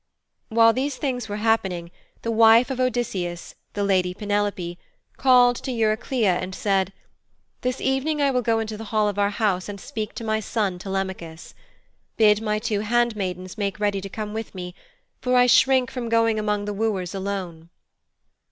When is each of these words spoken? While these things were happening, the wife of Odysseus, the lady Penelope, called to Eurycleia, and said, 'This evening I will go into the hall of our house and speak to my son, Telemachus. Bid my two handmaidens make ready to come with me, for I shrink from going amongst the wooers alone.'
While 0.49 0.73
these 0.73 0.95
things 0.95 1.29
were 1.29 1.35
happening, 1.37 1.91
the 2.23 2.31
wife 2.31 2.71
of 2.71 2.79
Odysseus, 2.79 3.53
the 3.73 3.83
lady 3.83 4.15
Penelope, 4.15 4.79
called 5.17 5.57
to 5.57 5.71
Eurycleia, 5.71 6.39
and 6.41 6.55
said, 6.55 6.91
'This 7.61 7.79
evening 7.79 8.19
I 8.19 8.31
will 8.31 8.41
go 8.41 8.57
into 8.57 8.77
the 8.77 8.85
hall 8.85 9.07
of 9.07 9.19
our 9.19 9.29
house 9.29 9.69
and 9.69 9.79
speak 9.79 10.15
to 10.15 10.23
my 10.23 10.39
son, 10.39 10.79
Telemachus. 10.79 11.53
Bid 12.17 12.41
my 12.41 12.57
two 12.57 12.79
handmaidens 12.79 13.59
make 13.59 13.79
ready 13.79 14.01
to 14.01 14.09
come 14.09 14.33
with 14.33 14.55
me, 14.55 14.73
for 15.21 15.35
I 15.37 15.45
shrink 15.45 15.91
from 15.91 16.09
going 16.09 16.39
amongst 16.39 16.65
the 16.65 16.73
wooers 16.73 17.13
alone.' 17.13 17.69